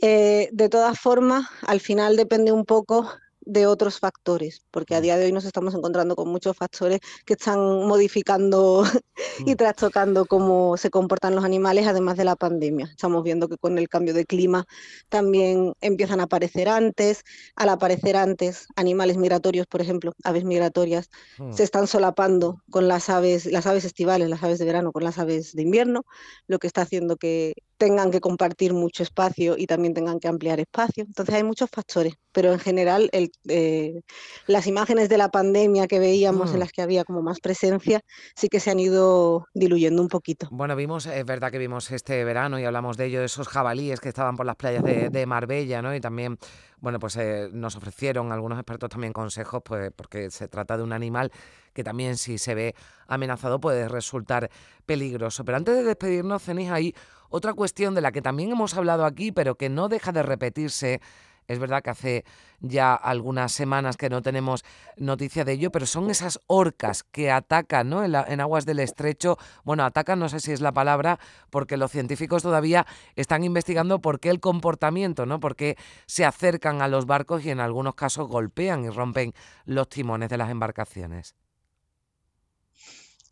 Eh, 0.00 0.48
de 0.52 0.68
todas 0.68 0.98
formas, 0.98 1.46
al 1.66 1.80
final 1.80 2.16
depende 2.16 2.52
un 2.52 2.64
poco 2.64 3.08
de 3.48 3.66
otros 3.66 3.98
factores, 3.98 4.62
porque 4.70 4.94
a 4.94 4.98
mm. 4.98 5.02
día 5.02 5.16
de 5.16 5.24
hoy 5.24 5.32
nos 5.32 5.46
estamos 5.46 5.74
encontrando 5.74 6.14
con 6.14 6.28
muchos 6.28 6.54
factores 6.54 7.00
que 7.24 7.32
están 7.32 7.58
modificando 7.58 8.84
y 9.46 9.54
mm. 9.54 9.56
trastocando 9.56 10.26
cómo 10.26 10.76
se 10.76 10.90
comportan 10.90 11.34
los 11.34 11.46
animales, 11.46 11.86
además 11.86 12.18
de 12.18 12.24
la 12.24 12.36
pandemia. 12.36 12.86
Estamos 12.90 13.24
viendo 13.24 13.48
que 13.48 13.56
con 13.56 13.78
el 13.78 13.88
cambio 13.88 14.12
de 14.12 14.26
clima 14.26 14.66
también 15.08 15.72
empiezan 15.80 16.20
a 16.20 16.24
aparecer 16.24 16.68
antes, 16.68 17.24
al 17.56 17.70
aparecer 17.70 18.16
antes 18.18 18.66
animales 18.76 19.16
migratorios, 19.16 19.66
por 19.66 19.80
ejemplo, 19.80 20.12
aves 20.24 20.44
migratorias, 20.44 21.08
mm. 21.38 21.52
se 21.54 21.64
están 21.64 21.86
solapando 21.86 22.62
con 22.70 22.86
las 22.86 23.08
aves, 23.08 23.46
las 23.46 23.66
aves 23.66 23.86
estivales, 23.86 24.28
las 24.28 24.42
aves 24.42 24.58
de 24.58 24.66
verano 24.66 24.92
con 24.92 25.04
las 25.04 25.18
aves 25.18 25.54
de 25.54 25.62
invierno, 25.62 26.04
lo 26.48 26.58
que 26.58 26.66
está 26.66 26.82
haciendo 26.82 27.16
que 27.16 27.54
tengan 27.78 28.10
que 28.10 28.20
compartir 28.20 28.74
mucho 28.74 29.02
espacio 29.02 29.56
y 29.56 29.66
también 29.66 29.94
tengan 29.94 30.18
que 30.18 30.28
ampliar 30.28 30.60
espacio. 30.60 31.04
Entonces 31.04 31.34
hay 31.34 31.44
muchos 31.44 31.70
factores, 31.70 32.14
pero 32.32 32.52
en 32.52 32.58
general 32.58 33.08
el, 33.12 33.30
eh, 33.48 34.00
las 34.46 34.66
imágenes 34.66 35.08
de 35.08 35.16
la 35.16 35.30
pandemia 35.30 35.86
que 35.86 35.98
veíamos 35.98 36.50
en 36.50 36.56
mm. 36.56 36.58
las 36.58 36.72
que 36.72 36.82
había 36.82 37.04
como 37.04 37.22
más 37.22 37.38
presencia 37.40 38.00
sí 38.34 38.48
que 38.48 38.60
se 38.60 38.70
han 38.70 38.80
ido 38.80 39.46
diluyendo 39.54 40.02
un 40.02 40.08
poquito. 40.08 40.48
Bueno, 40.50 40.74
vimos, 40.76 41.06
es 41.06 41.24
verdad 41.24 41.50
que 41.50 41.58
vimos 41.58 41.90
este 41.90 42.24
verano 42.24 42.58
y 42.58 42.64
hablamos 42.64 42.96
de 42.96 43.06
ello, 43.06 43.22
esos 43.22 43.48
jabalíes 43.48 44.00
que 44.00 44.08
estaban 44.08 44.36
por 44.36 44.44
las 44.44 44.56
playas 44.56 44.82
de, 44.82 45.26
Marbella, 45.28 45.82
¿no? 45.82 45.94
Y 45.94 46.00
también, 46.00 46.38
bueno, 46.78 46.98
pues 46.98 47.16
eh, 47.16 47.48
nos 47.52 47.76
ofrecieron 47.76 48.32
algunos 48.32 48.58
expertos 48.58 48.90
también 48.90 49.12
consejos, 49.12 49.62
pues 49.64 49.92
porque 49.94 50.30
se 50.30 50.48
trata 50.48 50.76
de 50.76 50.82
un 50.82 50.92
animal 50.92 51.30
que 51.72 51.84
también 51.84 52.16
si 52.16 52.38
se 52.38 52.54
ve 52.54 52.74
amenazado 53.06 53.60
puede 53.60 53.88
resultar 53.88 54.50
peligroso. 54.84 55.44
Pero 55.44 55.58
antes 55.58 55.76
de 55.76 55.84
despedirnos, 55.84 56.42
tenéis 56.42 56.70
ahí 56.70 56.94
otra 57.28 57.54
cuestión 57.54 57.94
de 57.94 58.00
la 58.00 58.12
que 58.12 58.22
también 58.22 58.50
hemos 58.52 58.74
hablado 58.74 59.04
aquí, 59.04 59.32
pero 59.32 59.56
que 59.56 59.68
no 59.68 59.88
deja 59.88 60.12
de 60.12 60.22
repetirse. 60.22 61.00
Es 61.48 61.58
verdad 61.58 61.82
que 61.82 61.90
hace 61.90 62.24
ya 62.60 62.94
algunas 62.94 63.52
semanas 63.52 63.96
que 63.96 64.10
no 64.10 64.20
tenemos 64.20 64.64
noticia 64.98 65.46
de 65.46 65.52
ello, 65.52 65.72
pero 65.72 65.86
son 65.86 66.10
esas 66.10 66.40
orcas 66.46 67.04
que 67.04 67.30
atacan 67.30 67.88
¿no? 67.88 68.04
en, 68.04 68.14
en, 68.14 68.40
aguas 68.40 68.66
del 68.66 68.80
estrecho. 68.80 69.38
Bueno, 69.64 69.82
atacan, 69.84 70.18
no 70.18 70.28
sé 70.28 70.40
si 70.40 70.52
es 70.52 70.60
la 70.60 70.72
palabra, 70.72 71.18
porque 71.48 71.78
los 71.78 71.90
científicos 71.90 72.42
todavía 72.42 72.86
están 73.16 73.44
investigando 73.44 74.00
por 74.00 74.20
qué 74.20 74.28
el 74.28 74.40
comportamiento, 74.40 75.24
¿no? 75.24 75.40
por 75.40 75.56
qué 75.56 75.78
se 76.04 76.26
acercan 76.26 76.82
a 76.82 76.88
los 76.88 77.06
barcos 77.06 77.42
y 77.46 77.50
en 77.50 77.60
algunos 77.60 77.94
casos 77.94 78.28
golpean 78.28 78.84
y 78.84 78.90
rompen 78.90 79.32
los 79.64 79.88
timones 79.88 80.28
de 80.28 80.36
las 80.36 80.50
embarcaciones. 80.50 81.34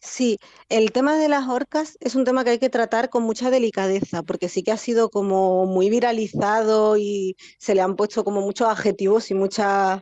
Sí, 0.07 0.39
el 0.69 0.93
tema 0.93 1.19
de 1.19 1.29
las 1.29 1.49
orcas 1.49 1.99
es 2.01 2.15
un 2.15 2.25
tema 2.25 2.45
que 2.45 2.51
hay 2.51 2.59
que 2.61 2.71
tratar 2.71 3.11
con 3.11 3.25
mucha 3.25 3.51
delicadeza, 3.51 4.23
porque 4.23 4.49
sí 4.49 4.63
que 4.63 4.71
ha 4.73 4.77
sido 4.77 5.11
como 5.11 5.67
muy 5.67 5.91
viralizado 5.91 6.97
y 6.97 7.37
se 7.59 7.75
le 7.75 7.83
han 7.83 7.97
puesto 7.97 8.23
como 8.25 8.41
muchos 8.41 8.69
adjetivos 8.69 9.31
y 9.31 9.35
mucha, 9.35 10.01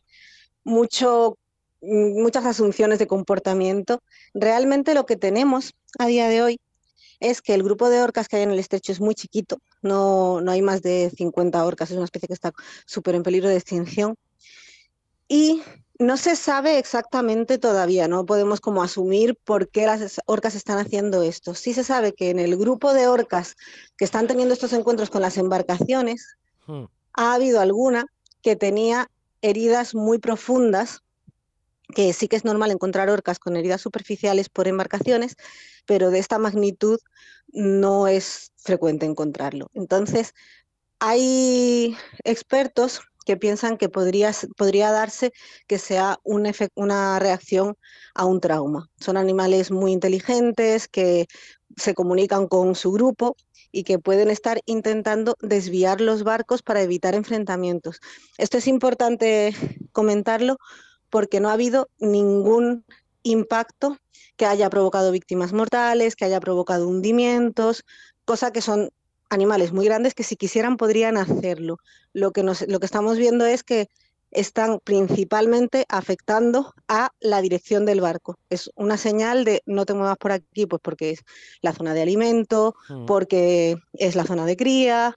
mucho, 0.62 1.38
mm, 1.80 2.22
muchas 2.22 2.44
asunciones 2.44 2.98
de 2.98 3.06
comportamiento. 3.06 4.02
Realmente 4.34 4.94
lo 4.94 5.06
que 5.06 5.16
tenemos 5.16 5.74
a 5.98 6.06
día 6.06 6.28
de 6.28 6.42
hoy 6.42 6.60
es 7.20 7.40
que 7.42 7.54
el 7.54 7.62
grupo 7.62 7.88
de 7.88 8.02
orcas 8.02 8.28
que 8.28 8.36
hay 8.36 8.42
en 8.42 8.50
el 8.50 8.58
estrecho 8.58 8.92
es 8.92 9.00
muy 9.00 9.14
chiquito, 9.14 9.58
no, 9.82 10.40
no 10.42 10.52
hay 10.52 10.62
más 10.62 10.82
de 10.82 11.10
50 11.16 11.64
orcas, 11.64 11.90
es 11.90 11.96
una 11.96 12.04
especie 12.04 12.28
que 12.28 12.34
está 12.34 12.52
súper 12.86 13.14
en 13.14 13.22
peligro 13.22 13.48
de 13.48 13.56
extinción. 13.56 14.16
Y 15.28 15.62
no 15.98 16.16
se 16.16 16.34
sabe 16.36 16.78
exactamente 16.78 17.58
todavía, 17.58 18.08
no 18.08 18.26
podemos 18.26 18.60
como 18.60 18.82
asumir 18.82 19.36
por 19.44 19.68
qué 19.68 19.86
las 19.86 20.20
orcas 20.26 20.54
están 20.54 20.78
haciendo 20.78 21.22
esto. 21.22 21.54
Sí 21.54 21.72
se 21.72 21.84
sabe 21.84 22.14
que 22.14 22.30
en 22.30 22.38
el 22.38 22.56
grupo 22.56 22.92
de 22.92 23.06
orcas 23.06 23.56
que 23.96 24.04
están 24.04 24.26
teniendo 24.26 24.54
estos 24.54 24.72
encuentros 24.72 25.10
con 25.10 25.22
las 25.22 25.36
embarcaciones, 25.36 26.36
hmm. 26.66 26.84
ha 27.12 27.34
habido 27.34 27.60
alguna 27.60 28.06
que 28.42 28.56
tenía 28.56 29.08
heridas 29.40 29.94
muy 29.94 30.18
profundas, 30.18 31.02
que 31.94 32.12
sí 32.12 32.28
que 32.28 32.36
es 32.36 32.44
normal 32.44 32.72
encontrar 32.72 33.08
orcas 33.08 33.38
con 33.38 33.56
heridas 33.56 33.80
superficiales 33.80 34.48
por 34.48 34.66
embarcaciones, 34.66 35.36
pero 35.86 36.10
de 36.10 36.18
esta 36.18 36.38
magnitud 36.38 36.98
no 37.52 38.08
es 38.08 38.52
frecuente 38.56 39.06
encontrarlo. 39.06 39.70
Entonces, 39.74 40.34
hay 40.98 41.96
expertos 42.24 43.02
que 43.24 43.36
piensan 43.36 43.76
que 43.76 43.88
podría, 43.88 44.32
podría 44.56 44.90
darse 44.90 45.32
que 45.66 45.78
sea 45.78 46.18
un 46.22 46.50
una 46.74 47.18
reacción 47.18 47.76
a 48.14 48.24
un 48.24 48.40
trauma. 48.40 48.88
Son 49.00 49.16
animales 49.16 49.70
muy 49.70 49.92
inteligentes 49.92 50.88
que 50.88 51.26
se 51.76 51.94
comunican 51.94 52.46
con 52.46 52.74
su 52.74 52.92
grupo 52.92 53.36
y 53.72 53.82
que 53.82 53.98
pueden 53.98 54.30
estar 54.30 54.60
intentando 54.66 55.36
desviar 55.40 56.00
los 56.00 56.22
barcos 56.22 56.62
para 56.62 56.82
evitar 56.82 57.14
enfrentamientos. 57.14 58.00
Esto 58.38 58.58
es 58.58 58.68
importante 58.68 59.54
comentarlo 59.92 60.58
porque 61.10 61.40
no 61.40 61.48
ha 61.48 61.54
habido 61.54 61.88
ningún 61.98 62.84
impacto 63.24 63.98
que 64.36 64.46
haya 64.46 64.70
provocado 64.70 65.10
víctimas 65.10 65.52
mortales, 65.52 66.14
que 66.14 66.24
haya 66.24 66.40
provocado 66.40 66.88
hundimientos, 66.88 67.84
cosa 68.24 68.52
que 68.52 68.60
son 68.60 68.90
animales 69.34 69.72
muy 69.72 69.84
grandes 69.84 70.14
que 70.14 70.22
si 70.22 70.36
quisieran 70.36 70.76
podrían 70.76 71.16
hacerlo. 71.16 71.78
Lo 72.12 72.32
que, 72.32 72.42
nos, 72.42 72.66
lo 72.66 72.80
que 72.80 72.86
estamos 72.86 73.18
viendo 73.18 73.44
es 73.44 73.62
que 73.62 73.88
están 74.30 74.80
principalmente 74.82 75.86
afectando 75.88 76.74
a 76.88 77.10
la 77.20 77.40
dirección 77.40 77.86
del 77.86 78.00
barco. 78.00 78.38
Es 78.50 78.70
una 78.74 78.96
señal 78.96 79.44
de 79.44 79.62
no 79.64 79.86
te 79.86 79.94
muevas 79.94 80.18
por 80.18 80.32
aquí, 80.32 80.66
pues 80.66 80.82
porque 80.82 81.12
es 81.12 81.20
la 81.62 81.72
zona 81.72 81.94
de 81.94 82.02
alimento, 82.02 82.74
hmm. 82.88 83.06
porque 83.06 83.76
es 83.94 84.16
la 84.16 84.24
zona 84.24 84.44
de 84.44 84.56
cría, 84.56 85.16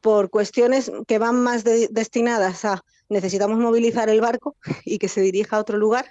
por 0.00 0.30
cuestiones 0.30 0.92
que 1.06 1.18
van 1.18 1.36
más 1.36 1.64
destinadas 1.64 2.64
a 2.64 2.84
necesitamos 3.08 3.58
movilizar 3.58 4.08
el 4.08 4.20
barco 4.20 4.56
y 4.84 4.98
que 4.98 5.08
se 5.08 5.20
dirija 5.20 5.56
a 5.56 5.60
otro 5.60 5.78
lugar 5.78 6.06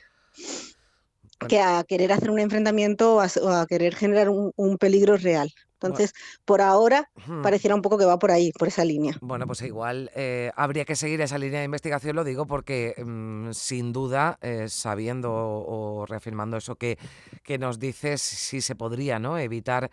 que 1.47 1.61
a 1.61 1.85
querer 1.87 2.11
hacer 2.11 2.29
un 2.31 2.39
enfrentamiento 2.39 3.15
o 3.15 3.21
a, 3.21 3.65
querer 3.65 3.95
generar 3.95 4.27
un 4.29 4.77
peligro 4.77 5.15
real. 5.15 5.49
Entonces, 5.81 6.13
por 6.43 6.61
ahora, 6.61 7.09
pareciera 7.41 7.73
un 7.73 7.81
poco 7.81 7.97
que 7.97 8.03
va 8.03 8.19
por 8.19 8.31
ahí, 8.31 8.51
por 8.51 8.67
esa 8.67 8.83
línea. 8.83 9.15
Bueno, 9.21 9.47
pues 9.47 9.61
igual 9.61 10.11
eh, 10.13 10.51
habría 10.55 10.83
que 10.83 10.95
seguir 10.95 11.21
esa 11.21 11.37
línea 11.37 11.59
de 11.59 11.65
investigación, 11.65 12.17
lo 12.17 12.25
digo 12.25 12.45
porque 12.45 12.95
mm, 13.01 13.51
sin 13.51 13.93
duda, 13.93 14.37
eh, 14.41 14.67
sabiendo 14.67 15.31
o, 15.31 16.05
reafirmando 16.05 16.57
eso 16.57 16.75
que, 16.75 16.97
que 17.43 17.57
nos 17.57 17.79
dices, 17.79 18.21
sí 18.21 18.59
se 18.59 18.75
podría 18.75 19.19
¿no? 19.19 19.37
evitar 19.37 19.89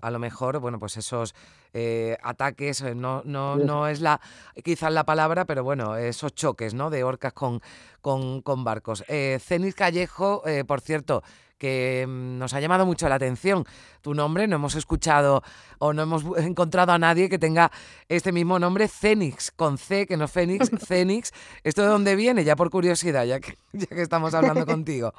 a 0.00 0.10
lo 0.10 0.18
mejor, 0.20 0.58
bueno, 0.60 0.78
pues 0.78 0.96
esos 0.98 1.34
eh, 1.72 2.16
ataques, 2.22 2.82
no, 2.94 3.22
no, 3.24 3.56
no 3.56 3.88
es 3.88 4.00
la 4.00 4.20
quizás 4.62 4.92
la 4.92 5.04
palabra, 5.04 5.46
pero 5.46 5.64
bueno, 5.64 5.96
esos 5.96 6.34
choques, 6.34 6.74
¿no? 6.74 6.90
De 6.90 7.02
orcas 7.04 7.32
con, 7.32 7.60
con, 8.00 8.42
con 8.42 8.64
barcos. 8.64 9.02
Eh, 9.08 9.40
Callejo, 9.74 10.42
por 10.66 10.80
cierto, 10.80 11.22
que 11.58 12.04
mm, 12.06 12.38
nos 12.38 12.54
ha 12.54 12.60
llamado 12.60 12.86
mucho 12.86 13.08
la 13.08 13.16
atención. 13.16 13.64
Tu 14.00 14.14
nombre, 14.14 14.46
no 14.46 14.56
hemos 14.56 14.74
escuchado 14.74 15.42
o 15.78 15.92
no 15.92 16.02
hemos 16.02 16.24
encontrado 16.38 16.92
a 16.92 16.98
nadie 16.98 17.28
que 17.28 17.38
tenga 17.38 17.70
este 18.08 18.32
mismo 18.32 18.58
nombre, 18.58 18.88
Cenix, 18.88 19.50
con 19.50 19.78
C, 19.78 20.06
que 20.06 20.16
no 20.16 20.28
Fénix, 20.28 20.70
Cenix. 20.86 21.32
¿Esto 21.62 21.82
de 21.82 21.88
dónde 21.88 22.16
viene? 22.16 22.44
Ya 22.44 22.56
por 22.56 22.70
curiosidad, 22.70 23.24
ya 23.24 23.40
que, 23.40 23.56
ya 23.72 23.86
que 23.86 24.02
estamos 24.02 24.34
hablando 24.34 24.66
contigo. 24.66 25.12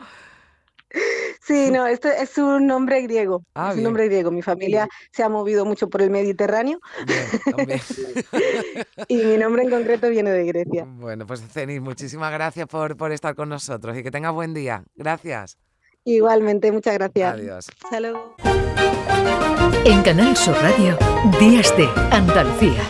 Sí, 1.42 1.70
no, 1.72 1.86
esto 1.86 2.08
es 2.08 2.38
un 2.38 2.66
nombre 2.66 3.02
griego. 3.02 3.44
Ah, 3.54 3.72
es 3.72 3.78
un 3.78 3.84
nombre 3.84 4.08
griego. 4.08 4.32
Mi 4.32 4.42
familia 4.42 4.88
se 5.12 5.24
ha 5.24 5.30
movido 5.30 5.66
mucho 5.66 5.90
por 5.90 6.02
el 6.02 6.10
Mediterráneo. 6.10 6.80
y 9.08 9.18
mi 9.18 9.38
nombre 9.38 9.64
en 9.64 9.70
concreto 9.70 10.10
viene 10.10 10.32
de 10.32 10.46
Grecia. 10.46 10.86
Bueno, 10.88 11.28
pues 11.28 11.42
Cenix, 11.52 11.82
muchísimas 11.82 12.32
gracias 12.32 12.68
por, 12.68 12.98
por 12.98 13.12
estar 13.12 13.36
con 13.36 13.50
nosotros 13.50 13.98
y 13.98 14.04
que 14.04 14.12
tengas 14.12 14.34
buen 14.34 14.54
día. 14.54 14.84
Gracias. 14.96 15.58
Igualmente, 16.06 16.72
muchas 16.72 16.94
gracias. 16.94 17.34
Adiós. 17.34 17.68
Hasta 17.84 18.00
En 19.86 20.02
Canal 20.04 20.38
Sur 20.38 20.56
Radio, 20.62 20.98
Días 21.40 21.76
de 21.76 21.90
Andalucía. 22.12 22.82